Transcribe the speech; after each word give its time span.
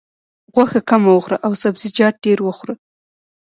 غوښه 0.53 0.79
کمه 0.89 1.09
وخوره 1.13 1.37
او 1.45 1.51
سبزیجات 1.63 2.15
ډېر 2.25 2.39
وخوره. 2.43 2.73